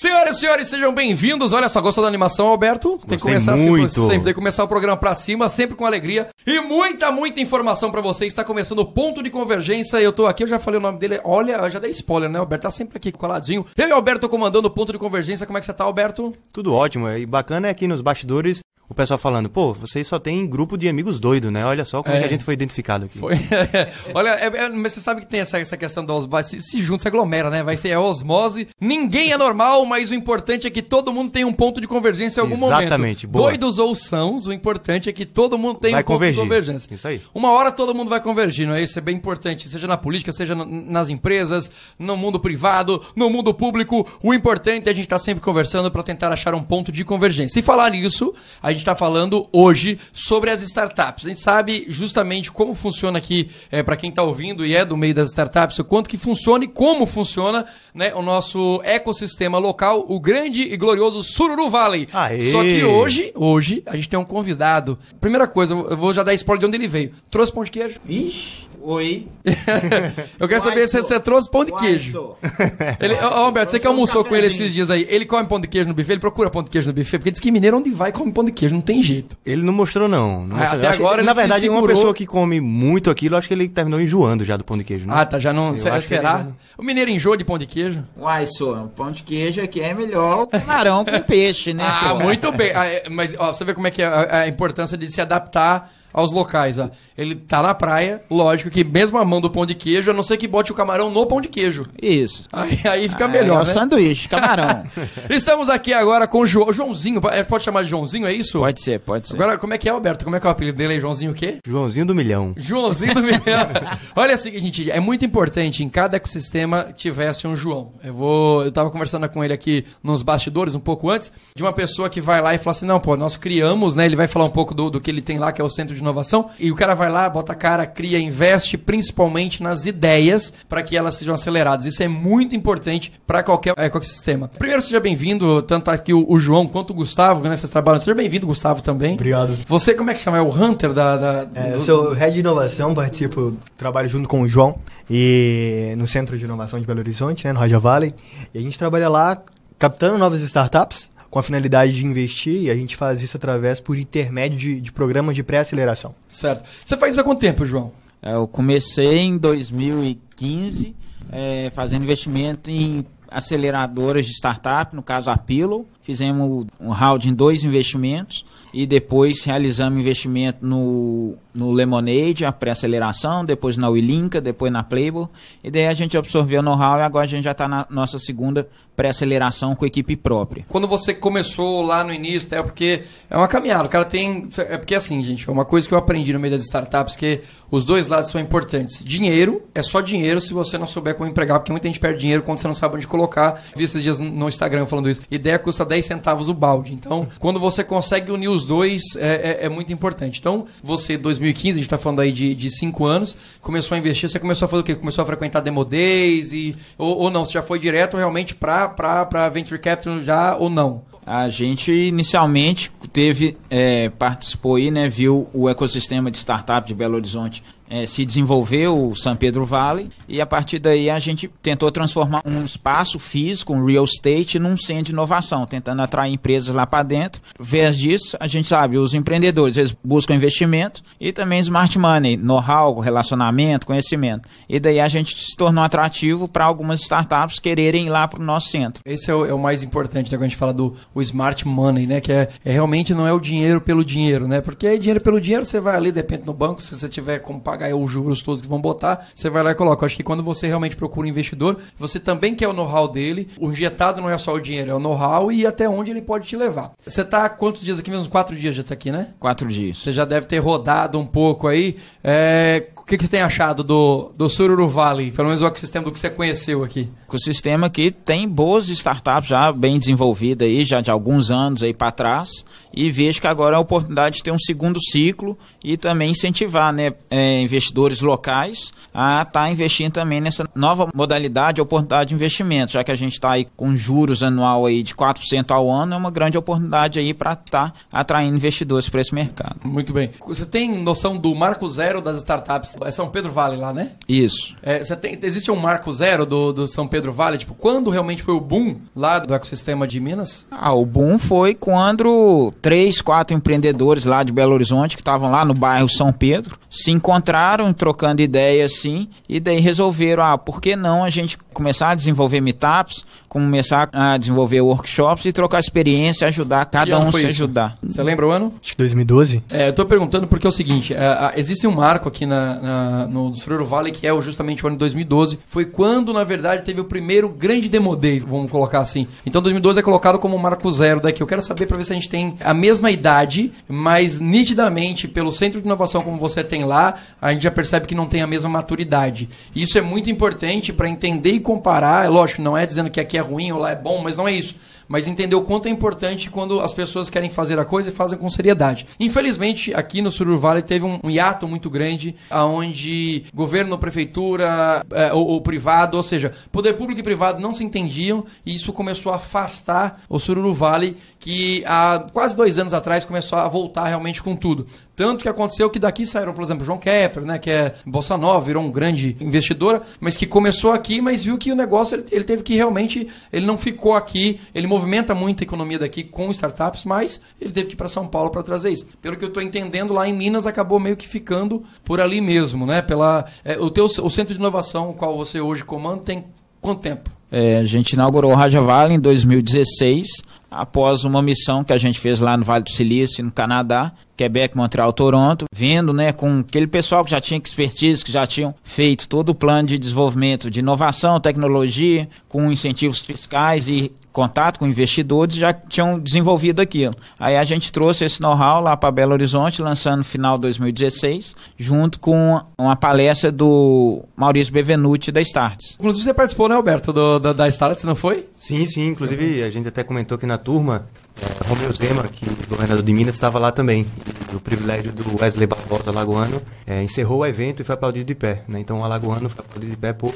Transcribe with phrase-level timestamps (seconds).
[0.00, 1.52] Senhoras e senhores, sejam bem-vindos.
[1.52, 2.98] Olha só, gostou da animação, Alberto?
[3.06, 4.00] Tem que começar assim, muito.
[4.00, 7.90] sempre, tem que começar o programa pra cima, sempre com alegria e muita, muita informação
[7.90, 8.24] pra você.
[8.24, 10.00] Está começando o ponto de convergência.
[10.00, 11.20] Eu tô aqui, eu já falei o nome dele.
[11.22, 12.38] Olha, eu já dei spoiler, né?
[12.38, 13.66] O Alberto tá sempre aqui coladinho.
[13.76, 15.44] Eu e o Alberto comandando o ponto de convergência.
[15.44, 16.32] Como é que você tá, Alberto?
[16.50, 17.06] Tudo ótimo.
[17.10, 20.88] E bacana é aqui nos bastidores o pessoal falando, pô, vocês só tem grupo de
[20.88, 21.64] amigos doidos, né?
[21.64, 22.18] Olha só como é.
[22.18, 22.20] É.
[22.22, 23.16] que a gente foi identificado aqui.
[23.18, 23.34] Foi.
[24.12, 26.50] Olha, é- é- mas você sabe que tem essa, essa questão da osmose.
[26.50, 27.62] Se, se junta, se aglomera, né?
[27.62, 28.68] Vai ser a osmose.
[28.80, 32.40] Ninguém é normal, mas o importante é que todo mundo tem um ponto de convergência
[32.40, 33.28] em algum Exatamente, momento.
[33.28, 33.48] boa.
[33.50, 36.34] Doidos ou sãos, o importante é que todo mundo tem Vai um ponto convergir.
[36.36, 36.94] de convergência.
[36.94, 37.20] Isso aí.
[37.32, 38.82] Uma hora todo mundo vai convergir, não é?
[38.82, 39.68] Isso é bem importante.
[39.68, 44.06] Seja na política, seja na- nas empresas, no mundo privado, no mundo público.
[44.22, 47.58] O importante é a gente estar sempre conversando para tentar achar um ponto de convergência.
[47.60, 51.26] E falar nisso, a gente está falando hoje sobre as startups.
[51.26, 54.96] A gente sabe justamente como funciona aqui, é, para quem está ouvindo e é do
[54.96, 60.04] meio das startups, o quanto que funciona e como funciona né, o nosso ecossistema local,
[60.08, 62.08] o grande e glorioso Sururu Valley.
[62.12, 62.50] Aê!
[62.50, 64.98] Só que hoje, hoje, a gente tem um convidado.
[65.20, 67.12] Primeira coisa, eu vou já dar spoiler de onde ele veio.
[67.30, 68.00] Trouxe pão de queijo?
[68.08, 69.26] Ixi, oi.
[70.38, 71.02] Eu quero saber se sou.
[71.02, 72.12] você trouxe pão de queijo.
[72.12, 72.38] sou.
[73.00, 73.24] Ele, sou.
[73.24, 75.68] Alberto, você que Trouxe um almoçou com ele esses dias aí, ele come pão de
[75.68, 77.90] queijo no buffet, ele procura pão de queijo no buffet, porque diz que mineiro onde
[77.90, 79.36] vai come pão de queijo, não tem jeito.
[79.44, 80.46] Ele não mostrou, não.
[80.46, 80.78] Não Ah, mostrou.
[80.78, 81.96] até acho que- agora ele Na se verdade, uma segurou.
[81.96, 85.06] pessoa que come muito aquilo, acho que ele terminou enjoando já do pão de queijo,
[85.06, 85.14] né?
[85.16, 85.76] Ah, tá, já não.
[85.76, 86.40] Se- será?
[86.40, 88.02] ele- O mineiro enjoa de pão de queijo?
[88.18, 88.74] Uai, sou.
[88.76, 91.84] O pão de queijo aqui é melhor o camarão com peixe, né?
[91.86, 92.20] Ah, pô?
[92.24, 92.72] muito bem.
[92.74, 95.20] Ah, é, mas ó, você vê como é que é a, a importância de se
[95.20, 96.78] adaptar aos locais.
[96.78, 96.88] Ó.
[97.16, 100.36] Ele tá na praia, lógico que mesmo amando o pão de queijo, a não ser
[100.36, 101.84] que bote o camarão no pão de queijo.
[102.00, 102.44] Isso.
[102.52, 103.72] Aí, aí fica Ah, melhor, É o né?
[103.72, 104.84] sanduíche, camarão.
[105.28, 107.20] Estamos aqui agora com o João, Joãozinho.
[107.30, 108.58] É, Pode chamar de Joãozinho, é isso?
[108.58, 109.34] pode ser, pode ser.
[109.34, 110.24] Agora, como é que é, Alberto?
[110.24, 111.00] Como é que é o apelido dele aí?
[111.00, 111.58] Joãozinho o quê?
[111.66, 112.54] Joãozinho do Milhão.
[112.56, 113.40] Joãozinho do Milhão.
[114.14, 117.92] Olha assim, gente, é muito importante em cada ecossistema tivesse um João.
[118.02, 121.72] Eu vou, eu tava conversando com ele aqui nos bastidores um pouco antes, de uma
[121.72, 124.06] pessoa que vai lá e fala assim: "Não, pô, nós criamos, né?
[124.06, 125.94] Ele vai falar um pouco do, do que ele tem lá, que é o centro
[125.94, 130.52] de inovação, e o cara vai lá, bota a cara, cria, investe principalmente nas ideias
[130.68, 131.86] para que elas sejam aceleradas.
[131.86, 134.48] Isso é muito importante para qualquer ecossistema.
[134.58, 137.56] Primeiro, seja bem-vindo, tanto aqui o, o João quanto o Gustavo, né?
[137.56, 138.00] Vocês trabalham.
[138.00, 139.14] Seja bem-vindo, Gustavo, também.
[139.14, 139.56] Obrigado.
[139.66, 140.38] Você, como é que chama?
[140.38, 141.16] É o Hunter da.
[141.16, 144.76] da- É, eu do- sou head de inovação, participo, trabalho junto com o João
[145.08, 148.14] e no Centro de Inovação de Belo Horizonte, né, no Raja Valley.
[148.54, 149.36] E a gente trabalha lá
[149.78, 153.96] captando novas startups com a finalidade de investir e a gente faz isso através por
[153.96, 156.14] intermédio de, de programas de pré-aceleração.
[156.28, 156.64] Certo.
[156.84, 157.92] Você faz isso há quanto tempo, João?
[158.20, 160.96] É, Eu comecei em 2015
[161.30, 165.86] é, fazendo investimento em aceleradoras de startup, no caso a Pillow.
[166.02, 173.44] Fizemos um round em dois investimentos e depois realizamos investimento no, no Lemonade, a pré-aceleração,
[173.44, 175.26] depois na Willinka, depois na Playboy.
[175.62, 178.18] E daí a gente absorveu o know-how e agora a gente já está na nossa
[178.18, 180.64] segunda pré-aceleração com equipe própria.
[180.68, 183.84] Quando você começou lá no início, é porque é uma caminhada.
[183.84, 184.48] O cara tem.
[184.58, 187.40] É porque assim, gente, é uma coisa que eu aprendi no meio das startups, que
[187.70, 189.02] os dois lados são importantes.
[189.02, 192.42] Dinheiro é só dinheiro se você não souber como empregar, porque muita gente perde dinheiro
[192.42, 193.62] quando você não sabe onde colocar.
[193.74, 195.22] Vi esses dias no Instagram falando isso.
[195.30, 196.94] Ideia custa 10 centavos o balde.
[196.94, 200.38] Então, quando você consegue unir os dois, é, é- é muito importante.
[200.38, 204.30] Então, você, 2015, a gente tá falando aí de, de 5 anos, começou a investir,
[204.30, 204.94] você começou a fazer o quê?
[204.94, 207.44] Começou a frequentar Demo Days e, ou, ou não?
[207.44, 211.02] Você já foi direto realmente para Venture Capital já ou não?
[211.26, 217.16] A gente inicialmente teve, é, participou aí, né, viu o ecossistema de startup de Belo
[217.16, 221.90] Horizonte é, se desenvolver, o São Pedro Valley, e a partir daí a gente tentou
[221.90, 226.86] transformar um espaço físico, um real estate, num centro de inovação, tentando atrair empresas lá
[226.86, 227.42] para dentro.
[227.58, 232.98] Vez disso, a gente sabe, os empreendedores, eles buscam investimento e também smart money, know-how,
[233.00, 234.48] relacionamento, conhecimento.
[234.68, 238.44] E daí a gente se tornou atrativo para algumas startups quererem ir lá para o
[238.44, 239.02] nosso centro.
[239.04, 242.06] Esse é o, é o mais importante, né, quando a gente fala do smart money,
[242.06, 242.20] né?
[242.20, 244.60] Que é, é realmente não é o dinheiro pelo dinheiro, né?
[244.60, 247.40] Porque aí dinheiro pelo dinheiro, você vai ali, de repente, no banco, se você tiver
[247.40, 250.02] como pagar os juros todos que vão botar, você vai lá e coloca.
[250.02, 253.48] Eu acho que quando você realmente procura um investidor, você também quer o know-how dele.
[253.58, 256.46] O injetado não é só o dinheiro, é o know-how e até onde ele pode
[256.46, 256.92] te levar.
[257.06, 258.10] Você tá há quantos dias aqui?
[258.10, 259.28] Mesmo quatro dias já tá aqui, né?
[259.38, 259.98] Quatro dias.
[259.98, 261.96] Você já deve ter rodado um pouco aí.
[262.22, 265.32] É, que, que você tem achado do, do Sururu Valley?
[265.32, 267.08] Pelo menos o ecossistema do que você conheceu aqui.
[267.26, 272.12] ecossistema que tem boas startups já bem desenvolvidas aí, já de alguns anos aí para
[272.12, 272.64] trás,
[272.94, 276.92] e vejo que agora é a oportunidade de ter um segundo ciclo e também incentivar
[276.92, 283.02] né, é, investidores locais a estar investindo também nessa nova modalidade, oportunidade de investimento, já
[283.02, 286.30] que a gente está aí com juros anual aí de 4% ao ano, é uma
[286.30, 289.80] grande oportunidade aí para estar atraindo investidores para esse mercado.
[289.82, 290.30] Muito bem.
[290.46, 294.12] Você tem noção do marco zero das startups É São Pedro Vale lá, né?
[294.28, 294.74] Isso.
[294.82, 297.58] É, você tem, existe um marco zero do, do São Pedro Vale?
[297.58, 300.66] Tipo, quando realmente foi o boom lá do ecossistema de Minas?
[300.70, 305.64] Ah, o boom foi quando três, quatro empreendedores lá de Belo Horizonte, que estavam lá
[305.64, 310.96] no bairro São Pedro, se encontraram trocando ideias assim, e daí resolveram, ah, por que
[310.96, 316.84] não a gente começar a desenvolver meetups, começar a desenvolver workshops e trocar experiência, ajudar
[316.86, 317.46] cada um se isso?
[317.48, 317.96] ajudar.
[318.02, 318.72] Você lembra o ano?
[318.82, 319.62] Acho que 2012.
[319.72, 322.89] É, eu tô perguntando porque é o seguinte, é, existe um marco aqui na, na-
[323.28, 325.58] no Sururu Valley que é justamente o ano de 2012.
[325.66, 329.26] Foi quando, na verdade, teve o primeiro grande demodei, vamos colocar assim.
[329.44, 331.42] Então 2012 é colocado como marco zero daqui.
[331.42, 335.52] Eu quero saber para ver se a gente tem a mesma idade, mas nitidamente, pelo
[335.52, 338.46] centro de inovação como você tem lá, a gente já percebe que não tem a
[338.46, 339.48] mesma maturidade.
[339.74, 342.24] E isso é muito importante para entender e comparar.
[342.24, 344.46] É lógico, não é dizendo que aqui é ruim ou lá é bom, mas não
[344.46, 344.74] é isso
[345.10, 348.38] mas entender o quanto é importante quando as pessoas querem fazer a coisa e fazem
[348.38, 349.08] com seriedade.
[349.18, 355.32] Infelizmente, aqui no Surur Valley teve um, um hiato muito grande, onde governo, prefeitura, eh,
[355.32, 359.32] o, o privado, ou seja, poder público e privado não se entendiam e isso começou
[359.32, 364.42] a afastar o Sururu Valley, que há quase dois anos atrás começou a voltar realmente
[364.42, 364.86] com tudo.
[365.16, 368.64] Tanto que aconteceu que daqui saíram, por exemplo, João Kepler, né, que é Bolsa Nova,
[368.64, 372.44] virou um grande investidora, mas que começou aqui, mas viu que o negócio ele, ele
[372.44, 377.04] teve que realmente, ele não ficou aqui, ele movimenta muito a economia daqui com startups,
[377.04, 379.06] mas ele teve que ir para São Paulo para trazer isso.
[379.22, 382.84] Pelo que eu estou entendendo, lá em Minas acabou meio que ficando por ali mesmo,
[382.84, 383.00] né?
[383.00, 386.44] Pela é, o teu o centro de inovação, o qual você hoje comanda, tem
[386.80, 387.30] quanto tempo?
[387.52, 390.28] É, a gente inaugurou o Raja Valley em 2016,
[390.70, 394.74] após uma missão que a gente fez lá no Vale do Silício, no Canadá, Quebec,
[394.74, 399.28] Montreal, Toronto, vendo, né, com aquele pessoal que já tinha expertise, que já tinham feito
[399.28, 405.56] todo o plano de desenvolvimento de inovação, tecnologia, com incentivos fiscais e contato com investidores,
[405.56, 407.14] já tinham desenvolvido aquilo.
[407.38, 411.54] Aí a gente trouxe esse know-how lá para Belo Horizonte, lançando no final de 2016,
[411.76, 415.96] junto com uma palestra do Maurício Bevenuti da Starts.
[415.98, 418.46] Inclusive você participou, né, Alberto, do, da, da Startups, não foi?
[418.58, 419.08] Sim, sim.
[419.08, 421.06] Inclusive, a gente até comentou que na turma,
[421.42, 424.06] é, Romeu Zema, que governador de Minas, estava lá também.
[424.52, 428.34] E o privilégio do Wesley Barbosa, alagoano, é, encerrou o evento e foi aplaudido de
[428.34, 428.62] pé.
[428.68, 428.80] Né?
[428.80, 430.34] Então, o alagoano foi aplaudido de pé por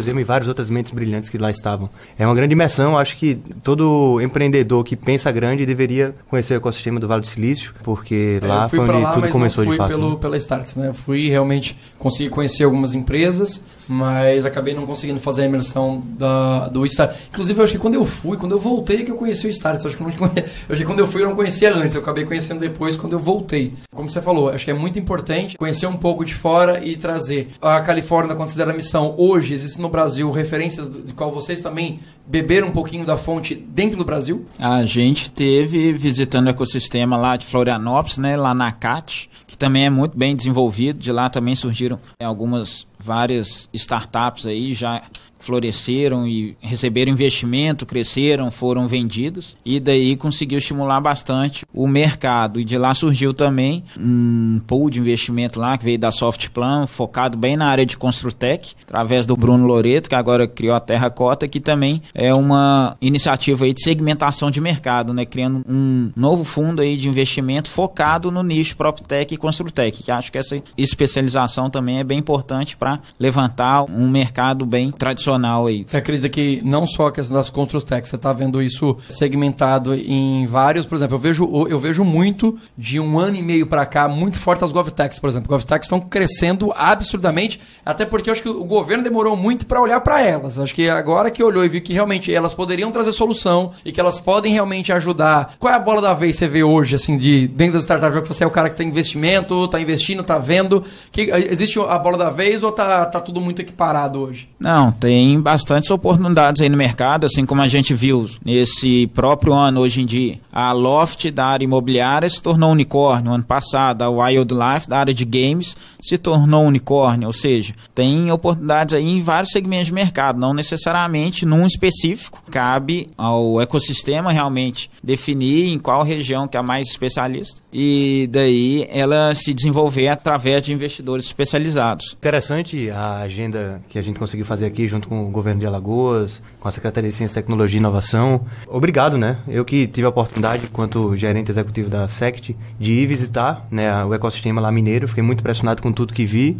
[0.00, 1.88] Zema e várias outras mentes brilhantes que lá estavam.
[2.18, 2.98] É uma grande imersão.
[2.98, 7.74] Acho que todo empreendedor que pensa grande deveria conhecer o ecossistema do Vale do Silício,
[7.82, 9.90] porque É, lá eu fui foi onde lá, tudo mas começou fui de fato.
[9.90, 10.16] Pelo, né?
[10.20, 10.88] Pela Starts, né?
[10.88, 16.68] Eu fui realmente consegui conhecer algumas empresas, mas acabei não conseguindo fazer a imersão da,
[16.68, 17.16] do Start.
[17.30, 19.82] Inclusive, eu acho que quando eu fui, quando eu voltei, que eu conheci o Start.
[19.82, 20.44] Eu acho que, eu não conhe...
[20.68, 21.94] eu que quando eu fui, eu não conhecia antes.
[21.94, 23.72] Eu acabei conhecendo depois quando eu voltei.
[23.94, 27.50] Como você falou, acho que é muito importante conhecer um pouco de fora e trazer.
[27.60, 32.68] A Califórnia considera a missão hoje, existe no Brasil referências de qual vocês também beberam
[32.68, 34.46] um pouquinho da fonte dentro do Brasil?
[34.58, 39.86] A gente teve visitando o ecossistema lá de Florianópolis, né, lá na CAT, que também
[39.86, 40.98] é muito bem desenvolvido.
[40.98, 45.02] De lá também surgiram é, algumas várias startups aí já
[45.42, 52.60] floresceram e receberam investimento, cresceram, foram vendidos e daí conseguiu estimular bastante o mercado.
[52.60, 57.36] E de lá surgiu também um pool de investimento lá que veio da Softplan, focado
[57.36, 61.60] bem na área de Construtec, através do Bruno Loreto, que agora criou a Terracota, que
[61.60, 66.96] também é uma iniciativa aí de segmentação de mercado, né, criando um novo fundo aí
[66.96, 72.04] de investimento focado no nicho PropTech e Construtec, que acho que essa especialização também é
[72.04, 75.31] bem importante para levantar um mercado bem tradicional
[75.66, 75.84] aí.
[75.86, 80.46] Você acredita que não só a questão das Construtech, você está vendo isso segmentado em
[80.46, 84.08] vários, por exemplo, eu vejo, eu vejo muito de um ano e meio para cá,
[84.08, 85.48] muito forte as GovTechs, por exemplo.
[85.48, 90.00] GovTechs estão crescendo absurdamente, até porque eu acho que o governo demorou muito para olhar
[90.00, 90.58] para elas.
[90.58, 94.00] Acho que agora que olhou e viu que realmente elas poderiam trazer solução e que
[94.00, 95.54] elas podem realmente ajudar.
[95.58, 98.28] Qual é a bola da vez que você vê hoje, assim, de dentro das startups?
[98.28, 100.84] Você é o cara que tem investimento, está investindo, está vendo.
[101.10, 104.48] Que, existe a bola da vez ou tá, tá tudo muito equiparado hoje?
[104.58, 109.80] Não, tem bastantes oportunidades aí no mercado, assim como a gente viu nesse próprio ano,
[109.80, 110.38] hoje em dia.
[110.52, 113.32] A Loft da área imobiliária se tornou unicórnio.
[113.32, 117.28] Ano passado, a Wildlife da área de games se tornou unicórnio.
[117.28, 122.42] Ou seja, tem oportunidades aí em vários segmentos de mercado, não necessariamente num específico.
[122.50, 129.34] Cabe ao ecossistema realmente definir em qual região que é mais especialista e daí ela
[129.34, 132.14] se desenvolver através de investidores especializados.
[132.18, 136.42] Interessante a agenda que a gente conseguiu fazer aqui junto com o governo de Alagoas,
[136.62, 138.46] com a Secretaria de Ciência, Tecnologia e Inovação.
[138.68, 139.38] Obrigado, né?
[139.48, 144.14] Eu que tive a oportunidade, enquanto gerente executivo da SECT, de ir visitar né, o
[144.14, 145.08] ecossistema lá mineiro.
[145.08, 146.56] Fiquei muito impressionado com tudo que vi.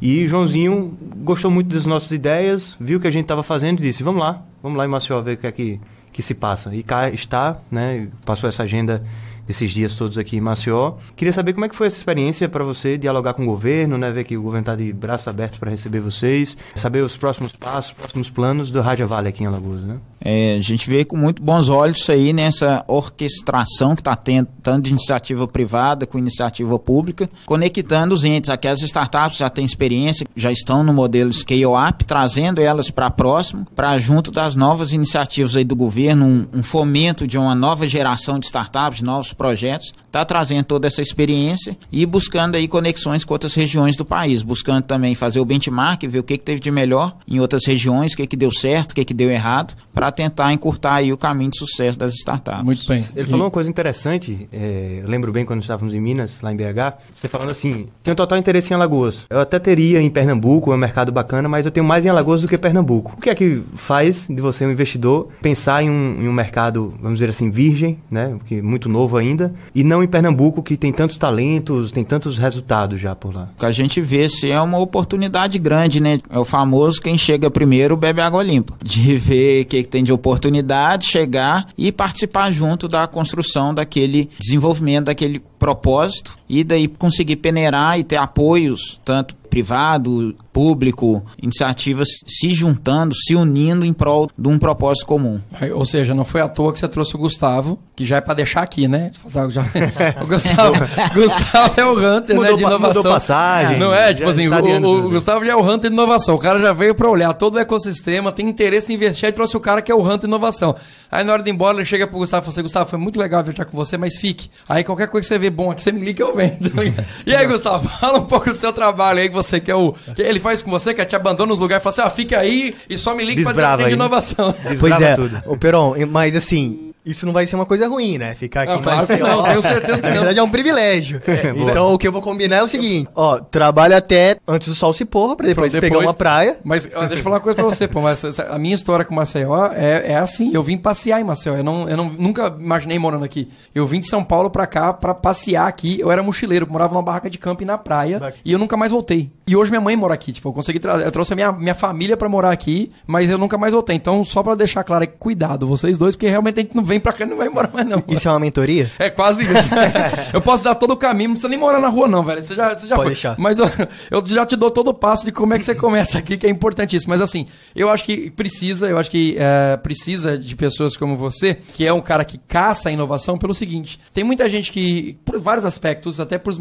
[0.00, 3.82] E Joãozinho gostou muito das nossas ideias, viu o que a gente estava fazendo e
[3.82, 5.80] disse: vamos lá, vamos lá em Maceió ver o que é que,
[6.10, 6.74] que se passa.
[6.74, 8.08] E cá está, né?
[8.24, 9.04] Passou essa agenda
[9.46, 10.94] desses dias todos aqui em Maceió.
[11.16, 14.10] Queria saber como é que foi essa experiência para você dialogar com o governo, né?
[14.10, 17.92] Ver que o governo está de braços abertos para receber vocês, saber os próximos passos,
[17.92, 19.98] os próximos planos do Raja Vale aqui em Alagoas, né?
[20.24, 24.48] É, a gente vê com muito bons olhos isso aí nessa orquestração que está tendo,
[24.62, 28.50] tanto de iniciativa privada com iniciativa pública, conectando os entes.
[28.50, 33.66] Aqui as startups já têm experiência, já estão no modelo scale-up, trazendo elas para próximo,
[33.74, 38.38] para junto das novas iniciativas aí do governo, um, um, fomento de uma nova geração
[38.38, 43.34] de startups, de novos projetos, está trazendo toda essa experiência e buscando aí conexões com
[43.34, 46.70] outras regiões do país, buscando também fazer o benchmark, ver o que, que teve de
[46.70, 50.11] melhor em outras regiões, o que, que deu certo, o que, que deu errado, para
[50.12, 52.64] tentar encurtar aí o caminho de sucesso das startups.
[52.64, 53.04] Muito bem.
[53.16, 56.56] Ele falou uma coisa interessante, é, eu lembro bem quando estávamos em Minas, lá em
[56.56, 59.26] BH, você falando assim, tem um total interesse em Alagoas.
[59.28, 62.40] Eu até teria em Pernambuco, é um mercado bacana, mas eu tenho mais em Alagoas
[62.40, 63.14] do que Pernambuco.
[63.16, 66.94] O que é que faz de você, um investidor, pensar em um, em um mercado,
[67.00, 70.76] vamos dizer assim, virgem, né, que é muito novo ainda, e não em Pernambuco, que
[70.76, 73.48] tem tantos talentos, tem tantos resultados já por lá?
[73.56, 76.18] O que a gente vê se é uma oportunidade grande, né?
[76.28, 78.74] É o famoso quem chega primeiro bebe água limpa.
[78.82, 84.28] De ver o que, que tem de oportunidade, chegar e participar junto da construção daquele
[84.38, 92.50] desenvolvimento, daquele propósito e daí conseguir peneirar e ter apoios, tanto privado, público, iniciativas se
[92.50, 95.40] juntando, se unindo em prol de um propósito comum.
[95.74, 98.34] Ou seja, não foi à toa que você trouxe o Gustavo, que já é para
[98.34, 99.10] deixar aqui, né?
[99.50, 99.62] Já...
[100.22, 100.74] o Gustavo,
[101.14, 103.02] Gustavo é o Hunter mudou, né, de inovação.
[103.02, 103.78] Mudou passagem.
[103.78, 104.12] Não é?
[104.12, 106.34] Tipo assim, tá o, o, Gustavo já é o Hunter de inovação.
[106.34, 109.56] O cara já veio para olhar todo o ecossistema, tem interesse em investir e trouxe
[109.56, 110.76] o cara que é o Hunter de inovação.
[111.10, 112.98] Aí na hora de ir embora, ele chega pro Gustavo e fala assim, Gustavo, foi
[112.98, 114.50] muito legal viajar com você, mas fique.
[114.68, 116.70] Aí qualquer coisa que você vê bom aqui, você me liga que eu vendo.
[117.26, 119.94] e aí, Gustavo, fala um pouco do seu trabalho aí, que você quer o...
[120.14, 122.38] Que ele faz com você, que te abandona nos lugares e fala assim, ah, fica
[122.38, 124.54] aí e só me liga para de inovação.
[124.78, 125.42] Pois é, tudo.
[125.46, 128.34] o Peron, mas assim, isso não vai ser uma coisa ruim, né?
[128.34, 131.20] Ficar aqui não, claro que não, tenho certeza que Na verdade é um privilégio.
[131.32, 134.74] É, então o que eu vou combinar é o seguinte: ó, trabalha até antes do
[134.74, 136.58] sol se pôr, pra depois, depois pegar uma praia.
[136.62, 139.14] Mas ó, deixa eu falar uma coisa pra você, pô, mas a minha história com
[139.14, 142.98] Maceió é, é assim, eu vim passear em Maceió, eu, não, eu não, nunca imaginei
[142.98, 143.48] morando aqui.
[143.74, 147.02] Eu vim de São Paulo pra cá pra passear aqui, eu era mochileiro, morava numa
[147.02, 148.38] barraca de camping na praia Daqui.
[148.44, 149.30] e eu nunca mais voltei.
[149.44, 151.74] E hoje minha mãe mora aqui, tipo, eu consegui trazer, eu trouxe a minha, minha
[151.74, 153.96] família pra morar aqui, mas eu nunca mais voltei.
[153.96, 157.12] Então, só pra deixar claro, cuidado, vocês dois, porque realmente a gente não vem pra
[157.12, 158.02] cá e não vai morar mais não.
[158.06, 158.88] Isso é uma mentoria?
[159.00, 159.70] É quase isso.
[160.32, 162.40] eu posso dar todo o caminho, não precisa nem morar na rua não, velho.
[162.40, 163.14] Você já, você já Pode foi.
[163.14, 163.34] deixar.
[163.36, 163.68] Mas eu,
[164.12, 166.46] eu, já te dou todo o passo de como é que você começa aqui, que
[166.46, 167.10] é importantíssimo.
[167.10, 171.54] Mas assim, eu acho que precisa, eu acho que é, precisa de pessoas como você,
[171.54, 175.38] que é um cara que caça a inovação pelo seguinte, tem muita gente que, por
[175.40, 176.54] vários aspectos, até por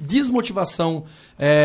[0.00, 1.04] desmotivação
[1.38, 1.62] é,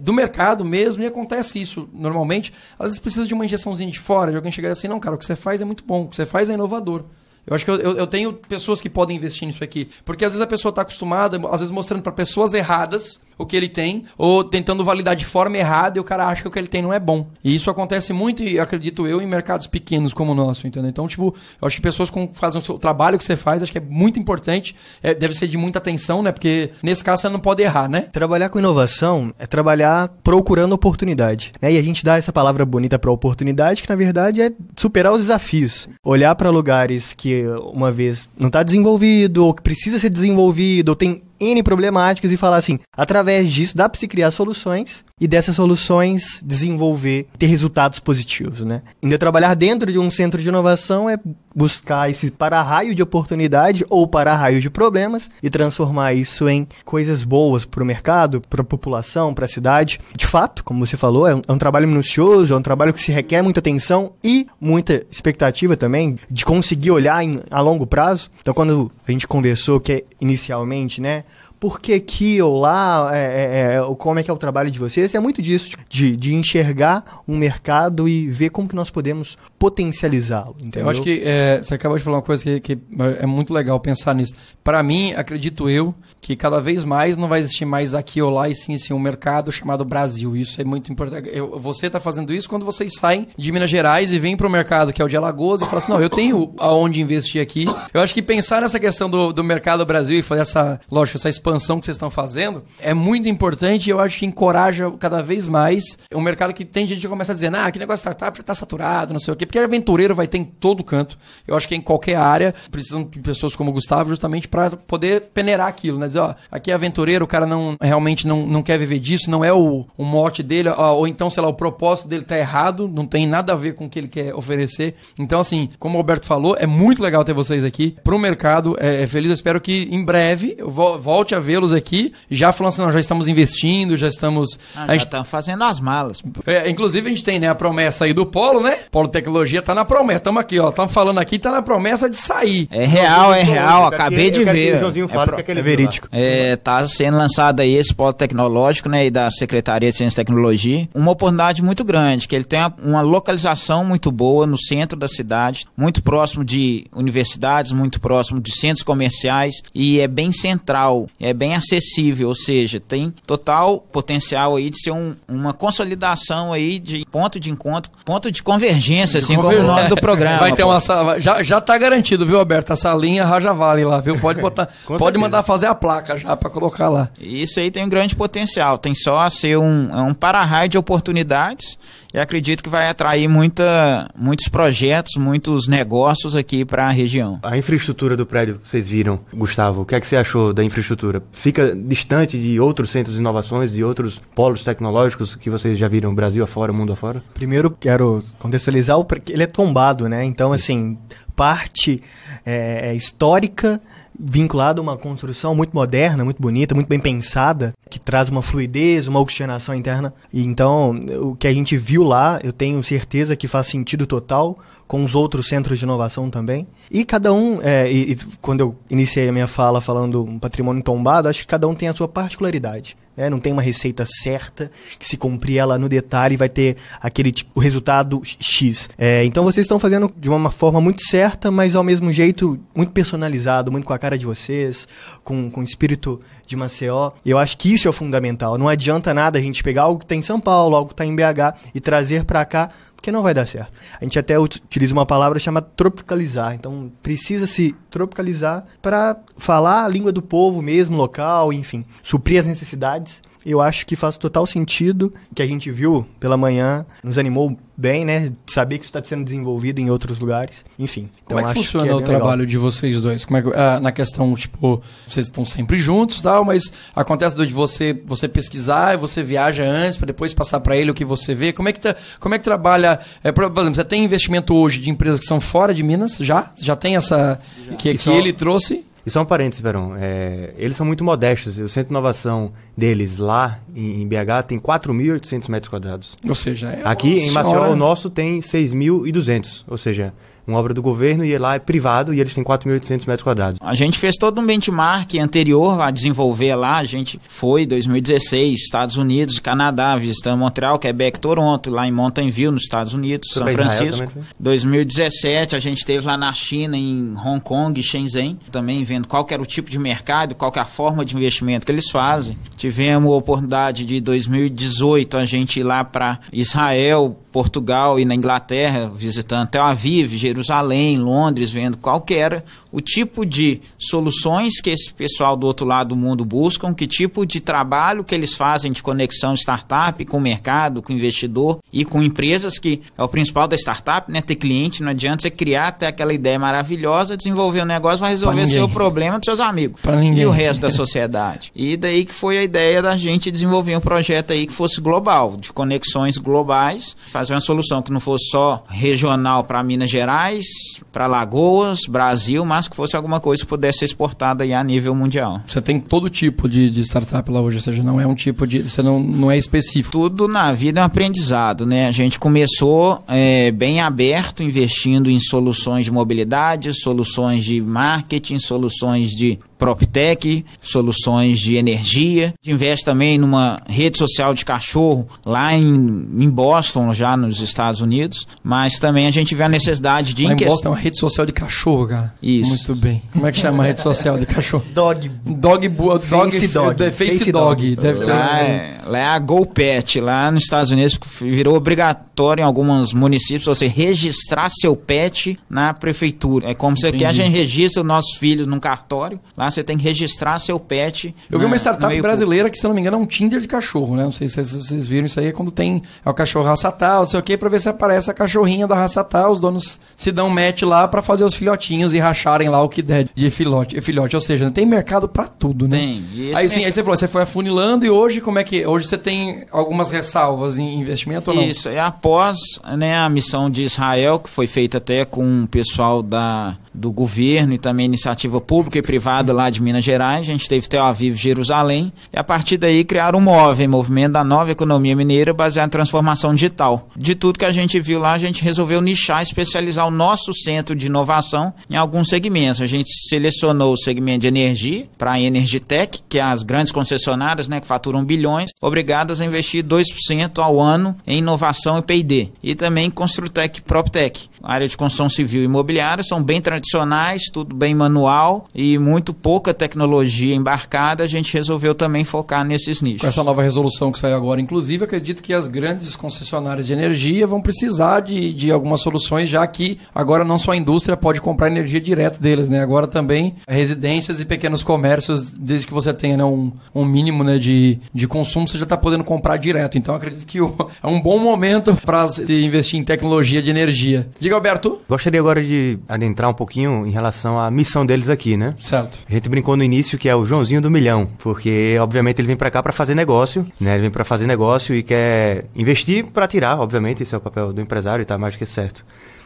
[0.00, 4.30] do mercado mesmo, e acontece isso normalmente, às vezes precisa de uma injeçãozinha de fora,
[4.30, 6.16] de alguém chegar assim, não, cara, o que você faz é muito bom, o que
[6.16, 7.04] você faz é inovador.
[7.46, 9.88] Eu acho que eu, eu, eu, tenho pessoas que podem investir nisso aqui.
[10.04, 13.56] Porque às vezes a pessoa está acostumada, às vezes mostrando para pessoas erradas o que
[13.56, 16.58] ele tem, ou tentando validar de forma errada e o cara acha que o que
[16.58, 17.28] ele tem não é bom.
[17.44, 20.88] E isso acontece muito, e acredito eu, em mercados pequenos como o nosso, entendeu?
[20.88, 23.78] Então, tipo, eu acho que pessoas que fazem o trabalho que você faz, acho que
[23.78, 26.32] é muito importante, é, deve ser de muita atenção, né?
[26.32, 28.02] Porque nesse caso você não pode errar, né?
[28.12, 31.52] Trabalhar com inovação é trabalhar procurando oportunidade.
[31.60, 31.72] Né?
[31.72, 35.20] E a gente dá essa palavra bonita para oportunidade, que na verdade é superar os
[35.20, 35.88] desafios.
[36.02, 37.35] Olhar para lugares que
[37.72, 42.36] uma vez não está desenvolvido, ou que precisa ser desenvolvido, ou tem N problemáticas e
[42.36, 47.98] falar assim, através disso dá para se criar soluções e dessas soluções desenvolver, ter resultados
[47.98, 48.82] positivos, né?
[49.02, 51.18] Ainda trabalhar dentro de um centro de inovação é
[51.54, 57.64] buscar esse para-raio de oportunidade ou para-raio de problemas e transformar isso em coisas boas
[57.64, 59.98] para o mercado, para a população, para a cidade.
[60.14, 63.00] De fato, como você falou, é um, é um, trabalho minucioso, é um trabalho que
[63.00, 68.30] se requer muita atenção e muita expectativa também de conseguir olhar em, a longo prazo.
[68.38, 71.24] Então, quando a gente conversou que é inicialmente, né,
[71.58, 74.78] por que aqui ou lá, é, é, é como é que é o trabalho de
[74.78, 75.14] vocês.
[75.14, 80.56] É muito disso, de, de enxergar um mercado e ver como que nós podemos potencializá-lo.
[80.74, 82.78] Eu acho que é, você acabou de falar uma coisa que, que
[83.20, 84.34] é muito legal pensar nisso.
[84.62, 88.48] Para mim, acredito eu, que cada vez mais não vai existir mais aqui ou lá,
[88.48, 90.36] e sim, sim um mercado chamado Brasil.
[90.36, 91.30] Isso é muito importante.
[91.32, 94.50] Eu, você está fazendo isso quando vocês saem de Minas Gerais e vêm para o
[94.50, 97.66] mercado, que é o de Alagoas, e falam assim, não, eu tenho aonde investir aqui.
[97.92, 101.28] Eu acho que pensar nessa questão do, do mercado Brasil e fazer essa, lógico, essa
[101.46, 105.46] expansão que vocês estão fazendo é muito importante e eu acho que encoraja cada vez
[105.46, 108.36] mais um mercado que tem gente que começa a dizer, ah, que negócio de startup
[108.36, 111.16] já está saturado, não sei o quê, porque aventureiro vai ter em todo canto.
[111.46, 115.22] Eu acho que em qualquer área precisam de pessoas como o Gustavo justamente para poder
[115.34, 116.08] peneirar aquilo, né?
[116.08, 119.44] Dizer, ó, aqui é aventureiro, o cara não realmente não, não quer viver disso, não
[119.44, 122.88] é o, o mote dele, ó, ou então, sei lá, o propósito dele tá errado,
[122.88, 124.94] não tem nada a ver com o que ele quer oferecer.
[125.18, 127.96] Então, assim, como o Alberto falou, é muito legal ter vocês aqui.
[128.02, 129.28] Pro mercado, é, é, feliz.
[129.28, 133.28] Eu espero que em breve eu volte vê-los aqui, já falando assim, não, já estamos
[133.28, 134.58] investindo, já estamos...
[134.74, 135.04] Ah, a já gente...
[135.04, 136.22] estamos fazendo as malas.
[136.46, 138.76] É, inclusive a gente tem né, a promessa aí do Polo, né?
[138.90, 140.18] Polo Tecnologia tá na promessa.
[140.18, 140.68] Estamos aqui, ó.
[140.68, 142.68] Estamos falando aqui, tá na promessa de sair.
[142.70, 143.86] É real, é real.
[143.86, 144.80] Acabei de ver.
[144.92, 145.52] Que fala, é, pro...
[145.52, 146.08] é verídico.
[146.12, 149.06] É, tá sendo lançado aí esse Polo Tecnológico, né?
[149.06, 150.88] E da Secretaria de Ciência e Tecnologia.
[150.94, 155.66] Uma oportunidade muito grande, que ele tem uma localização muito boa no centro da cidade,
[155.76, 161.54] muito próximo de universidades, muito próximo de centros comerciais e é bem central, é bem
[161.54, 167.40] acessível, ou seja, tem total potencial aí de ser um, uma consolidação aí de ponto
[167.40, 170.38] de encontro, ponto de convergência, assim como o nome do programa.
[170.38, 170.78] Vai ter uma
[171.18, 172.72] já já tá garantido, viu, Alberto?
[172.72, 174.18] Essa linha Raja Vale lá, viu?
[174.20, 174.68] Pode botar,
[174.98, 177.08] pode mandar fazer a placa já para colocar lá.
[177.20, 180.78] Isso aí tem um grande potencial, tem só a ser um, é um para-raio de
[180.78, 181.76] oportunidades
[182.16, 187.38] e acredito que vai atrair muita, muitos projetos, muitos negócios aqui para a região.
[187.42, 190.64] A infraestrutura do prédio que vocês viram, Gustavo, o que é que você achou da
[190.64, 191.22] infraestrutura?
[191.30, 196.14] Fica distante de outros centros de inovações e outros polos tecnológicos que vocês já viram
[196.14, 197.22] Brasil afora, mundo afora?
[197.34, 198.96] Primeiro, quero contextualizar,
[199.28, 200.24] ele é tombado, né?
[200.24, 200.96] Então, assim,
[201.36, 202.00] parte
[202.46, 203.78] é, é histórica
[204.18, 209.06] vinculado a uma construção muito moderna, muito bonita, muito bem pensada, que traz uma fluidez,
[209.06, 210.12] uma oxigenação interna.
[210.32, 214.58] E então, o que a gente viu lá, eu tenho certeza que faz sentido total
[214.86, 216.66] com os outros centros de inovação também.
[216.90, 220.82] E cada um, é, e, e, quando eu iniciei a minha fala falando um patrimônio
[220.82, 222.96] tombado, acho que cada um tem a sua particularidade.
[223.16, 223.30] Né?
[223.30, 227.58] Não tem uma receita certa que se cumprir ela no detalhe vai ter aquele tipo,
[227.58, 228.88] resultado X.
[228.98, 232.92] É, então vocês estão fazendo de uma forma muito certa, mas ao mesmo jeito muito
[232.92, 234.86] personalizado, muito com a cara de vocês,
[235.24, 237.12] com, com o espírito de Maceió.
[237.24, 238.58] Eu acho que isso é o fundamental.
[238.58, 241.04] Não adianta nada a gente pegar algo que está em São Paulo, algo que está
[241.04, 242.70] em BH e trazer para cá,
[243.06, 243.72] porque não vai dar certo.
[244.00, 246.54] A gente até utiliza uma palavra chamada tropicalizar.
[246.54, 252.46] Então precisa se tropicalizar para falar a língua do povo mesmo, local, enfim, suprir as
[252.46, 257.56] necessidades eu acho que faz total sentido que a gente viu pela manhã, nos animou
[257.76, 258.32] bem, né?
[258.46, 260.64] Saber que isso está sendo desenvolvido em outros lugares.
[260.78, 261.08] Enfim.
[261.24, 262.46] Como então é que funciona que é o trabalho legal.
[262.46, 263.24] de vocês dois?
[263.24, 267.52] Como é que, ah, na questão, tipo, vocês estão sempre juntos tal, mas acontece de
[267.52, 271.34] você, você pesquisar e você viaja antes para depois passar para ele o que você
[271.34, 271.52] vê.
[271.52, 272.98] Como é que, tá, como é que trabalha?
[273.22, 276.16] É, por exemplo, você tem investimento hoje de empresas que são fora de Minas?
[276.16, 276.50] Já?
[276.56, 277.38] Já tem essa.
[277.70, 277.76] Já.
[277.76, 278.10] Que, que só...
[278.10, 278.84] ele trouxe?
[279.06, 279.94] E só um parênteses, Verão.
[279.96, 281.58] É, eles são muito modestos.
[281.58, 286.16] O centro de inovação deles lá em, em BH tem 4.800 metros quadrados.
[286.28, 289.62] Ou seja, é Aqui em Maceió, o nosso tem 6.200.
[289.68, 290.12] Ou seja,
[290.46, 293.58] uma obra do governo e lá é privado e eles têm 4.800 metros quadrados.
[293.60, 296.76] A gente fez todo um benchmark anterior a desenvolver lá.
[296.76, 302.30] A gente foi em 2016, Estados Unidos, Canadá, visitando Montreal, Quebec, Toronto, lá em Mountain
[302.30, 304.12] View, nos Estados Unidos, São Francisco.
[304.38, 309.42] 2017 a gente esteve lá na China, em Hong Kong, Shenzhen, também vendo qual era
[309.42, 312.38] o tipo de mercado, qual é a forma de investimento que eles fazem.
[312.56, 318.88] Tivemos a oportunidade de 2018 a gente ir lá para Israel, Portugal e na Inglaterra,
[318.88, 322.42] visitando Tel Aviv, Jerusalém, Londres, vendo qual que era
[322.76, 327.24] o tipo de soluções que esse pessoal do outro lado do mundo buscam, que tipo
[327.24, 331.86] de trabalho que eles fazem de conexão startup com o mercado, com o investidor e
[331.86, 334.20] com empresas, que é o principal da startup, né?
[334.20, 338.46] Ter cliente, não adianta você criar, ter aquela ideia maravilhosa, desenvolver um negócio, vai resolver
[338.46, 339.80] seu problema dos seus amigos
[340.14, 341.50] e o resto da sociedade.
[341.56, 345.38] E daí que foi a ideia da gente desenvolver um projeto aí que fosse global,
[345.38, 350.44] de conexões globais, fazer uma solução que não fosse só regional para Minas Gerais,
[350.92, 355.40] para Lagoas, Brasil, mas que fosse alguma coisa que pudesse ser exportada a nível mundial.
[355.46, 358.46] Você tem todo tipo de, de startup lá hoje, ou seja, não é um tipo
[358.46, 358.62] de.
[358.62, 359.92] Você não, não é específico.
[359.92, 361.86] Tudo na vida é um aprendizado, né?
[361.86, 369.10] A gente começou é, bem aberto, investindo em soluções de mobilidade, soluções de marketing, soluções
[369.10, 372.26] de PropTech, soluções de energia.
[372.26, 377.40] A gente investe também numa rede social de cachorro lá em, em Boston, já nos
[377.40, 378.26] Estados Unidos.
[378.42, 380.24] Mas também a gente vê a necessidade de.
[380.24, 382.14] Lá em Boston é uma rede social de cachorro, cara.
[382.22, 382.55] Isso.
[382.56, 383.02] Muito bem.
[383.12, 384.64] Como é que chama a rede social de cachorro?
[384.72, 385.08] Dog.
[385.08, 385.68] Dog.
[385.68, 386.78] Dog Face Dog.
[386.78, 387.76] Face, face Dog.
[387.76, 390.00] Deve lá, é, lá é a GoPet.
[390.00, 396.50] Lá nos Estados Unidos virou obrigatório em alguns municípios você registrar seu pet na prefeitura.
[396.50, 399.20] É como você quer, a gente registra os nossos filhos num cartório.
[399.36, 401.14] Lá você tem que registrar seu pet.
[401.30, 403.48] Eu na, vi uma startup brasileira que, se não me engano, é um Tinder de
[403.48, 404.04] cachorro, né?
[404.04, 405.26] Não sei se vocês viram isso aí.
[405.26, 407.68] É quando tem é o cachorro raça tal, não sei o quê, pra ver se
[407.68, 409.32] aparece a cachorrinha da raça tal.
[409.32, 411.98] Os donos se dão match lá para fazer os filhotinhos e
[412.36, 413.80] racharem lá o que der de filhote.
[413.80, 414.14] filhote.
[414.14, 415.78] Ou seja, tem mercado para tudo, né?
[415.78, 416.34] Tem.
[416.34, 418.66] Aí sim, aí você falou, você foi afunilando e hoje como é que.
[418.66, 421.42] Hoje você tem algumas ressalvas em investimento ou não?
[421.42, 422.38] Isso, é após
[422.76, 427.54] né, a missão de Israel, que foi feita até com o pessoal da do governo
[427.54, 430.20] e também iniciativa pública e privada lá de Minas Gerais.
[430.20, 434.24] A gente teve Tel Aviv, Jerusalém, e a partir daí criaram o MOVE, Movimento da
[434.24, 436.88] Nova Economia Mineira, baseado em transformação digital.
[436.96, 440.76] De tudo que a gente viu lá, a gente resolveu nichar, especializar o nosso centro
[440.76, 442.60] de inovação em alguns segmentos.
[442.60, 446.72] A gente selecionou o segmento de energia para a Energy Tech, que é as grandes
[446.72, 452.30] concessionárias, né, que faturam bilhões, obrigadas a investir 2% ao ano em inovação e P&D.
[452.42, 454.28] E também Construtec PropTech.
[454.46, 459.52] Área de construção civil e imobiliária são bem tradicionais, tudo bem manual e muito pouca
[459.52, 461.02] tecnologia embarcada.
[461.02, 463.00] A gente resolveu também focar nesses nichos.
[463.00, 467.26] Com essa nova resolução que saiu agora, inclusive, acredito que as grandes concessionárias de energia
[467.26, 471.48] vão precisar de, de algumas soluções, já que agora não só a indústria pode comprar
[471.48, 472.60] energia direto deles, né?
[472.60, 477.38] Agora também residências e pequenos comércios, desde que você tenha né, um, um mínimo né,
[477.38, 479.76] de, de consumo, você já está podendo comprar direto.
[479.76, 484.08] Então acredito que o, é um bom momento para se investir em tecnologia de energia.
[484.20, 484.80] Diga, Alberto.
[484.88, 488.54] Gostaria agora de adentrar um pouquinho em relação à missão deles aqui, né?
[488.58, 489.00] Certo.
[489.08, 492.36] A gente brincou no início que é o Joãozinho do Milhão, porque obviamente ele vem
[492.36, 493.74] para cá para fazer negócio, né?
[493.74, 497.52] Ele vem para fazer negócio e quer investir para tirar, obviamente, esse é o papel
[497.52, 498.84] do empresário e tá mais que certo.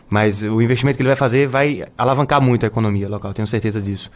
[0.09, 3.81] Mas o investimento que ele vai fazer vai alavancar muito a economia local, tenho certeza
[3.81, 4.11] disso.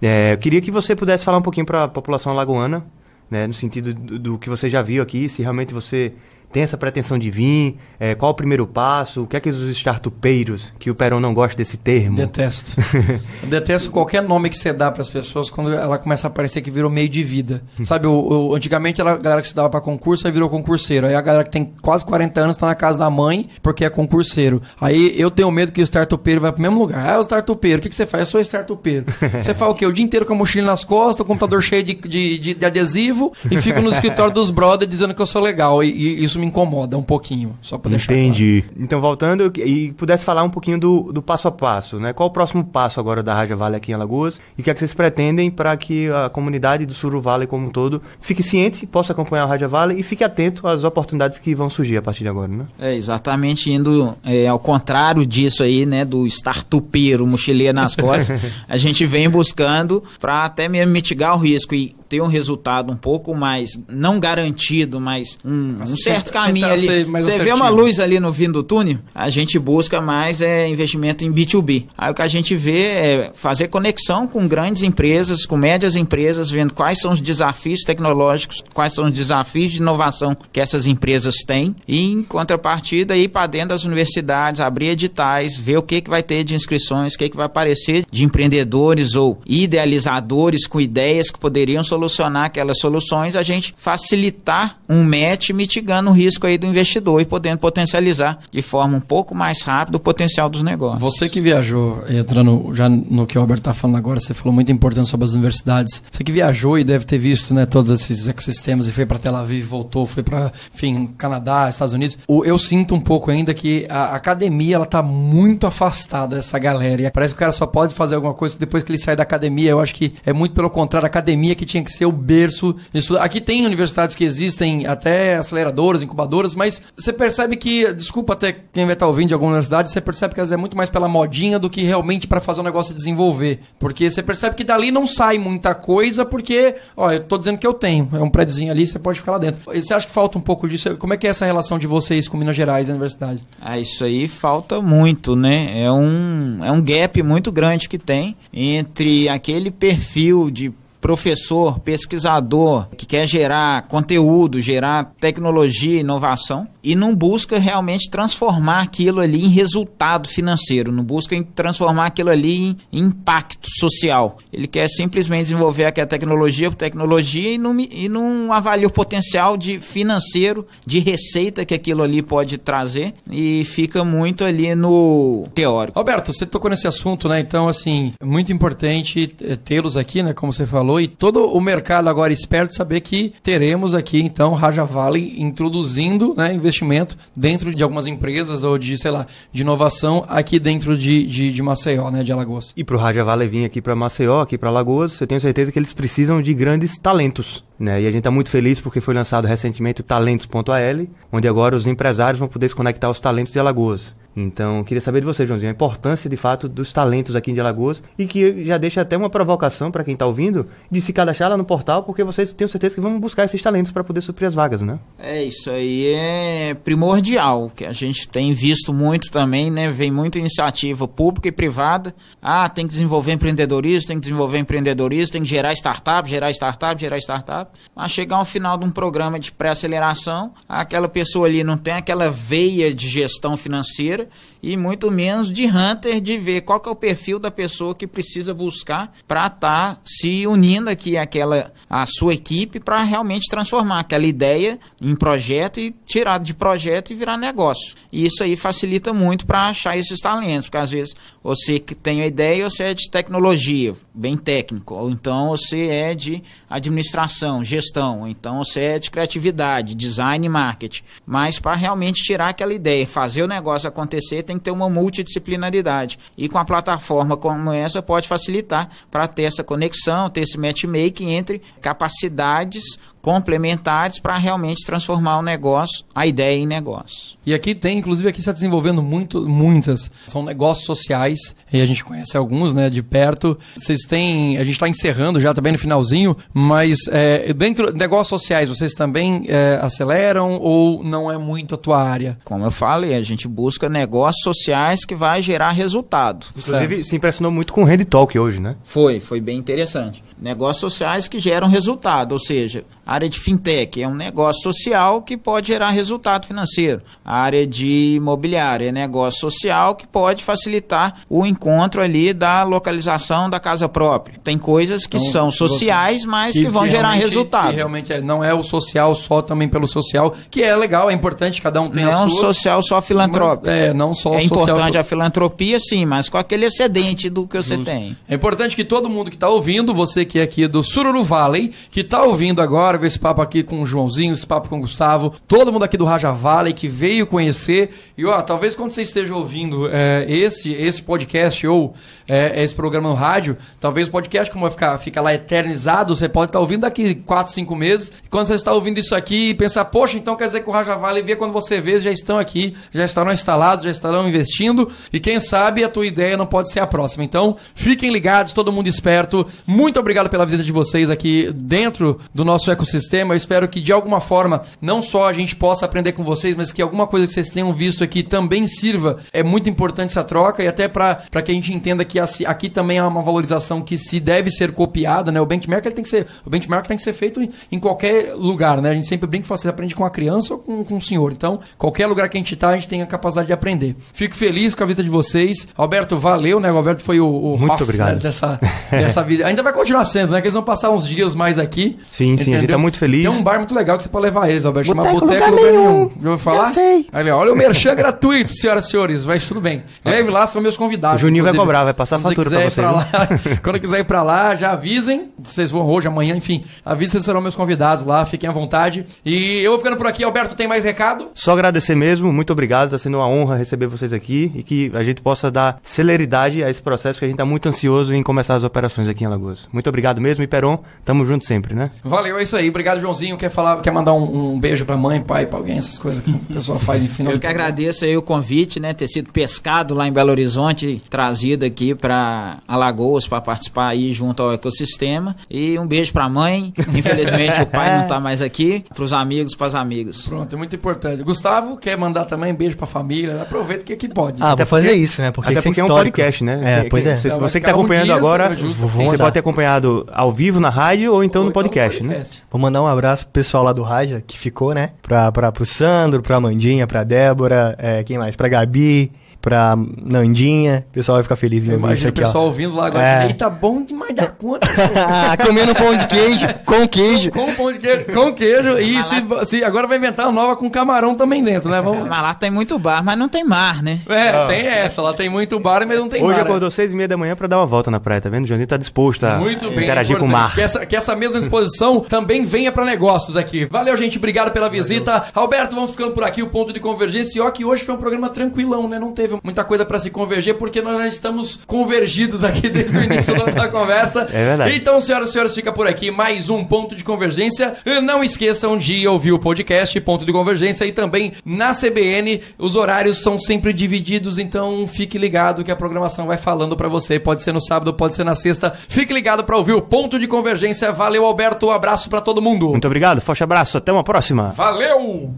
[0.00, 2.86] É, eu queria que você pudesse falar um pouquinho para a população alagoana,
[3.30, 6.12] né, no sentido do, do, que você já viu aqui, se realmente você
[6.52, 7.76] tem essa pretensão de vir?
[7.98, 9.22] É, qual o primeiro passo?
[9.22, 12.16] O que é que os startupeiros, que o Perón não gosta desse termo?
[12.16, 12.72] Detesto.
[13.46, 16.70] Detesto qualquer nome que você dá para as pessoas quando ela começa a parecer que
[16.70, 17.62] virou meio de vida.
[17.84, 21.06] Sabe, o, antigamente a galera que se dava para concurso aí virou concurseiro.
[21.06, 23.90] Aí a galera que tem quase 40 anos está na casa da mãe porque é
[23.90, 24.60] concurseiro.
[24.80, 27.14] Aí eu tenho medo que o startupeiro vai para o mesmo lugar.
[27.14, 28.22] Ah, o startupeiro, o que, que você faz?
[28.22, 29.06] Eu sou startupeiro.
[29.40, 29.86] você faz o quê?
[29.86, 32.66] O dia inteiro com a mochila nas costas, o computador cheio de, de, de, de
[32.66, 35.84] adesivo e fico no escritório dos brothers dizendo que eu sou legal.
[35.84, 38.64] E, e isso me incomoda um pouquinho, só para deixar Entendi.
[38.66, 38.82] Claro.
[38.82, 42.12] Então, voltando, e pudesse falar um pouquinho do, do passo a passo, né?
[42.12, 44.40] Qual o próximo passo agora da Raja Vale aqui em Alagoas?
[44.56, 47.66] E o que é que vocês pretendem para que a comunidade do Suru Vale como
[47.66, 51.54] um todo fique ciente, possa acompanhar a Raja Vale e fique atento às oportunidades que
[51.54, 52.66] vão surgir a partir de agora, né?
[52.78, 58.76] É, exatamente, indo é, ao contrário disso aí, né, do startupeiro, mochileiro nas costas, a
[58.76, 63.32] gente vem buscando para até mesmo mitigar o risco e ter um resultado um pouco
[63.36, 67.04] mais, não garantido, mas um, um certo caminho ali.
[67.04, 71.24] Você vê uma luz ali no fim do túnel, a gente busca mais é, investimento
[71.24, 71.86] em B2B.
[71.96, 76.50] Aí o que a gente vê é fazer conexão com grandes empresas, com médias empresas,
[76.50, 81.36] vendo quais são os desafios tecnológicos, quais são os desafios de inovação que essas empresas
[81.46, 86.10] têm e, em contrapartida, ir para dentro das universidades, abrir editais, ver o que, que
[86.10, 91.30] vai ter de inscrições, o que, que vai aparecer de empreendedores ou idealizadores com ideias
[91.30, 96.56] que poderiam solucionar solucionar aquelas soluções, a gente facilitar um match mitigando o risco aí
[96.56, 101.00] do investidor e podendo potencializar de forma um pouco mais rápida o potencial dos negócios.
[101.00, 104.72] Você que viajou, entrando já no que o Albert está falando agora, você falou muito
[104.72, 106.02] importante sobre as universidades.
[106.10, 109.36] Você que viajou e deve ter visto né, todos esses ecossistemas e foi para Tel
[109.36, 112.18] Aviv, voltou, foi para, enfim, Canadá, Estados Unidos.
[112.28, 117.02] Eu sinto um pouco ainda que a academia ela tá muito afastada dessa galera.
[117.02, 119.22] E parece que o cara só pode fazer alguma coisa depois que ele sai da
[119.22, 119.70] academia.
[119.70, 122.12] Eu acho que é muito pelo contrário, a academia que tinha que que ser o
[122.12, 122.76] berço.
[123.18, 128.84] Aqui tem universidades que existem, até aceleradoras, incubadoras, mas você percebe que, desculpa até quem
[128.84, 131.08] vai estar ouvindo de alguma universidade, você percebe que às vezes é muito mais pela
[131.08, 133.60] modinha do que realmente para fazer o negócio desenvolver.
[133.78, 137.66] Porque você percebe que dali não sai muita coisa, porque, ó, eu tô dizendo que
[137.66, 138.08] eu tenho.
[138.12, 139.60] É um prédiozinho ali, você pode ficar lá dentro.
[139.72, 140.96] Você acha que falta um pouco disso?
[140.96, 143.44] Como é que é essa relação de vocês com Minas Gerais e a universidade?
[143.60, 145.82] Ah, isso aí falta muito, né?
[145.82, 152.88] É um, é um gap muito grande que tem entre aquele perfil de professor, pesquisador
[152.96, 159.48] que quer gerar conteúdo, gerar tecnologia, inovação e não busca realmente transformar aquilo ali em
[159.48, 164.38] resultado financeiro, não busca transformar aquilo ali em impacto social.
[164.52, 169.56] Ele quer simplesmente desenvolver aquela tecnologia por tecnologia e não, e não avalia o potencial
[169.56, 175.98] de financeiro, de receita que aquilo ali pode trazer e fica muito ali no teórico.
[175.98, 177.40] Alberto, você tocou nesse assunto, né?
[177.40, 180.32] Então, assim, é muito importante eh, tê-los aqui, né?
[180.32, 184.84] Como você falou, e todo o mercado agora esperto saber que teremos aqui, então, Raja
[184.84, 186.54] Valley introduzindo, né?
[186.54, 191.52] investimento dentro de algumas empresas ou de, sei lá, de inovação aqui dentro de, de,
[191.52, 192.72] de Maceió, né, de Alagoas.
[192.76, 195.70] E para o Raja Vale vir aqui para Maceió, aqui para Alagoas, eu tenho certeza
[195.70, 197.62] que eles precisam de grandes talentos.
[197.80, 198.02] Né?
[198.02, 201.86] E a gente está muito feliz porque foi lançado recentemente o Talentos.al, onde agora os
[201.86, 204.14] empresários vão poder se conectar aos talentos de Alagoas.
[204.36, 208.02] Então, queria saber de você, Joãozinho, a importância de fato dos talentos aqui de Alagoas
[208.18, 211.56] e que já deixa até uma provocação para quem está ouvindo de se cadastrar lá
[211.56, 214.54] no portal, porque vocês têm certeza que vão buscar esses talentos para poder suprir as
[214.54, 214.98] vagas, né?
[215.18, 219.90] É, isso aí é primordial, que a gente tem visto muito também, né?
[219.90, 222.14] Vem muita iniciativa pública e privada.
[222.40, 227.00] Ah, tem que desenvolver empreendedorismo, tem que desenvolver empreendedorismo, tem que gerar startup, gerar startup,
[227.00, 227.69] gerar startup.
[227.94, 232.30] Mas chegar ao final de um programa de pré-aceleração, aquela pessoa ali não tem aquela
[232.30, 234.28] veia de gestão financeira
[234.62, 238.06] e muito menos de hunter de ver qual que é o perfil da pessoa que
[238.06, 244.00] precisa buscar para estar tá se unindo aqui àquela a sua equipe para realmente transformar
[244.00, 247.94] aquela ideia em projeto e tirar de projeto e virar negócio.
[248.12, 252.22] E isso aí facilita muito para achar esses talentos, porque às vezes você que tem
[252.22, 258.20] a ideia, você é de tecnologia, bem técnico, ou então você é de administração, gestão,
[258.20, 261.02] ou então você é de criatividade, design e marketing.
[261.24, 266.18] Mas para realmente tirar aquela ideia, fazer o negócio acontecer, tem que ter uma multidisciplinaridade.
[266.36, 271.30] E com a plataforma como essa pode facilitar para ter essa conexão, ter esse matchmaking
[271.30, 277.38] entre capacidades complementares para realmente transformar o negócio, a ideia em negócio.
[277.44, 280.10] E aqui tem, inclusive, aqui está desenvolvendo muito, muitas.
[280.26, 283.58] São negócios sociais, e a gente conhece alguns, né, de perto.
[283.76, 288.28] Vocês têm, a gente está encerrando já também no finalzinho, mas é, dentro de negócios
[288.28, 292.38] sociais, vocês também é, aceleram ou não é muito a tua área?
[292.44, 296.46] Como eu falei, a gente busca negócios sociais que vai gerar resultado.
[296.56, 297.08] Inclusive, certo.
[297.08, 298.76] se impressionou muito com o Rede Talk hoje, né?
[298.84, 300.22] Foi, foi bem interessante.
[300.40, 305.20] Negócios sociais que geram resultado, ou seja, a área de fintech é um negócio social
[305.20, 307.02] que pode gerar resultado financeiro.
[307.24, 313.50] A área de imobiliária é negócio social que pode facilitar o encontro ali da localização
[313.50, 314.38] da casa própria.
[314.44, 317.70] Tem coisas que então, são sociais, mas que, que vão gerar resultado.
[317.70, 321.12] Que realmente é, não é o social só também pelo social, que é legal, é
[321.12, 322.26] importante, cada um tem não a sua.
[322.26, 323.68] Não social só filantrópico.
[323.68, 327.74] é, não só É importante a filantropia, sim, mas com aquele excedente do que Justo.
[327.74, 328.16] você tem.
[328.28, 331.72] É importante que todo mundo que está ouvindo, você que é aqui do Sururu Valley,
[331.90, 335.34] que está ouvindo agora, esse papo aqui com o Joãozinho, esse papo com o Gustavo,
[335.46, 337.90] todo mundo aqui do Raja Valley que veio conhecer.
[338.16, 341.94] E ó, talvez quando você esteja ouvindo é, esse, esse podcast ou
[342.28, 346.28] é, esse programa no rádio, talvez o podcast, como vai ficar fica lá eternizado, você
[346.28, 348.12] pode estar tá ouvindo daqui 4, 5 meses.
[348.28, 350.96] Quando você está ouvindo isso aqui e pensar, poxa, então quer dizer que o Raja
[350.96, 354.90] Valley vê quando você vê, já estão aqui, já estarão instalados, já estarão investindo.
[355.12, 357.24] E quem sabe a tua ideia não pode ser a próxima.
[357.24, 359.46] Então, fiquem ligados, todo mundo esperto.
[359.66, 363.34] Muito obrigado pela visita de vocês aqui dentro do nosso ecossistema ecossistema.
[363.34, 366.72] Eu espero que de alguma forma, não só a gente possa aprender com vocês, mas
[366.72, 369.18] que alguma coisa que vocês tenham visto aqui também sirva.
[369.32, 372.98] É muito importante essa troca e até para que a gente entenda que aqui também
[372.98, 375.40] há uma valorização que se deve ser copiada, né?
[375.40, 378.34] O benchmark ele tem que ser, o benchmark tem que ser feito em, em qualquer
[378.34, 378.90] lugar, né?
[378.90, 381.32] A gente sempre brinca que você aprende com a criança ou com, com o senhor.
[381.32, 383.96] Então, qualquer lugar que a gente está, a gente tem a capacidade de aprender.
[384.12, 385.68] Fico feliz com a visita de vocês.
[385.76, 386.70] Alberto, valeu, né?
[386.72, 388.14] O Alberto foi o, o muito host, obrigado.
[388.14, 388.20] Né?
[388.20, 388.58] dessa,
[388.90, 389.48] dessa visita.
[389.48, 390.40] Ainda vai continuar sendo, né?
[390.40, 391.98] Que eles vão passar uns dias mais aqui.
[392.10, 393.22] Sim, sim, a gente tá muito feliz.
[393.22, 394.88] Tem um bar muito legal que você pode levar eles, Alberto.
[394.88, 396.10] Chama Boteco Lugar Nenhum.
[396.22, 396.68] Já ouviu falar?
[396.68, 397.06] Eu sei.
[397.12, 399.24] Aí, olha o merchan gratuito, senhoras e senhores.
[399.24, 399.82] Mas tudo bem.
[400.04, 401.20] Leve lá, são meus convidados.
[401.22, 402.80] O Juninho vai cobrar, vai passar a fatura pra você.
[402.80, 403.08] Pra lá,
[403.62, 405.30] quando quiser ir pra lá, já avisem.
[405.42, 406.64] Vocês vão hoje, amanhã, enfim.
[406.84, 408.24] Avisem, vocês serão meus convidados lá.
[408.24, 409.04] Fiquem à vontade.
[409.24, 410.24] E eu vou ficando por aqui.
[410.24, 411.28] Alberto, tem mais recado?
[411.34, 412.32] Só agradecer mesmo.
[412.32, 412.90] Muito obrigado.
[412.90, 416.70] Tá sendo uma honra receber vocês aqui e que a gente possa dar celeridade a
[416.70, 419.68] esse processo que a gente tá muito ansioso em começar as operações aqui em Alagoas.
[419.72, 420.42] Muito obrigado mesmo.
[420.42, 421.90] E Peron, tamo junto sempre, né?
[422.04, 422.69] Valeu, é isso aí.
[422.70, 423.36] Obrigado, Joãozinho.
[423.36, 426.30] Quer falar, quer mandar um, um beijo pra mãe, pai, pra alguém, essas coisas que
[426.50, 427.32] a pessoa faz em final.
[427.32, 428.92] Eu que agradeço aí o convite, né?
[428.94, 434.42] Ter sido pescado lá em Belo Horizonte, trazido aqui para Alagoas para participar aí junto
[434.42, 435.36] ao ecossistema.
[435.50, 436.72] E um beijo pra mãe.
[436.94, 438.84] Infelizmente o pai não tá mais aqui.
[438.94, 440.28] Pros amigos, pras amigas.
[440.28, 441.22] Pronto, é muito importante.
[441.22, 443.42] Gustavo, quer mandar também um beijo pra família?
[443.42, 444.42] Aproveita que aqui pode.
[444.42, 445.30] Ah, vou fazer isso, né?
[445.30, 446.60] Porque, até porque é um podcast, né?
[446.64, 447.16] É, pois é.
[447.16, 451.12] Você, você que tá acompanhando um agora, você pode ter acompanhado ao vivo na rádio
[451.12, 452.38] ou então ou no podcast, então no podcast.
[452.38, 452.44] né?
[452.60, 454.90] Vou mandar um abraço pro pessoal lá do Raja que ficou, né?
[455.00, 458.36] Pra, pra, pro Sandro, pra Mandinha, pra Débora, é, quem mais?
[458.36, 460.84] Pra Gabi, pra Nandinha.
[460.90, 462.46] O pessoal vai ficar feliz em ouvir isso aqui, o pessoal ó.
[462.48, 463.24] ouvindo lá agora.
[463.24, 463.26] É.
[463.26, 464.68] Eita, bom demais da conta.
[465.44, 467.30] Comendo pão de queijo com queijo.
[467.30, 468.78] Com, com pão de queijo, com queijo.
[468.78, 471.80] E se, se, agora vai inventar uma nova com camarão também dentro, né?
[471.80, 472.08] Vamos...
[472.08, 474.00] Mas lá tem muito bar, mas não tem mar, né?
[474.08, 474.46] É, ah.
[474.46, 475.02] tem essa.
[475.02, 476.34] Lá tem muito bar, mas não tem Hoje mar.
[476.34, 476.70] Hoje acordou é.
[476.70, 478.44] seis e meia da manhã pra dar uma volta na praia, tá vendo?
[478.44, 480.54] O Joãozinho tá disposto a muito bem, interagir com o mar.
[480.54, 483.64] Que essa, que essa mesma exposição também venha pra negócios aqui.
[483.64, 484.18] Valeu, gente.
[484.18, 485.12] Obrigado pela visita.
[485.12, 485.30] Valeu.
[485.34, 487.38] Alberto, vamos ficando por aqui, o ponto de convergência.
[487.38, 488.98] E ó, que hoje foi um programa tranquilão, né?
[488.98, 492.98] Não teve teve muita coisa para se converger, porque nós já estamos convergidos aqui desde
[492.98, 494.28] o início da conversa.
[494.32, 494.76] É verdade.
[494.76, 497.74] Então, senhoras e senhores, fica por aqui mais um ponto de convergência.
[498.02, 502.40] Não esqueçam de ouvir o podcast Ponto de Convergência e também na CBN.
[502.58, 507.18] Os horários são sempre divididos, então fique ligado que a programação vai falando para você.
[507.18, 508.72] Pode ser no sábado, pode ser na sexta.
[508.88, 510.92] Fique ligado para ouvir o Ponto de Convergência.
[510.92, 511.66] Valeu, Alberto.
[511.66, 512.70] Um abraço para todo mundo.
[512.70, 514.50] Muito obrigado, forte abraço, até uma próxima.
[514.56, 515.34] Valeu!